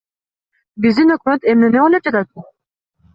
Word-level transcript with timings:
Биздин 0.85 1.13
өкмөт 1.15 1.45
эмнени 1.53 1.83
ойлоп 1.83 2.03
жатат? 2.09 2.33